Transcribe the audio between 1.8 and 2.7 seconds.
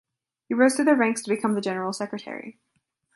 Secretary.